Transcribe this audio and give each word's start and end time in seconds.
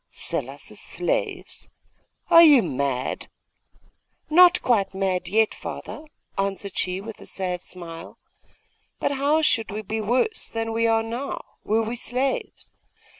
'Sell 0.11 0.49
us 0.49 0.71
as 0.71 0.79
slaves? 0.79 1.69
Are 2.31 2.41
you 2.41 2.63
mad?' 2.63 3.27
'Not 4.31 4.59
quite 4.63 4.95
mad 4.95 5.27
yet, 5.29 5.53
father,' 5.53 6.05
answered 6.39 6.75
she 6.75 6.99
with 6.99 7.21
a 7.21 7.27
sad 7.27 7.61
smile. 7.61 8.17
'But 8.99 9.11
how 9.11 9.43
should 9.43 9.69
we 9.69 9.83
be 9.83 10.01
worse 10.01 10.49
than 10.49 10.73
we 10.73 10.87
are 10.87 11.03
now, 11.03 11.43
were 11.63 11.83
we 11.83 11.95
slaves? 11.95 12.71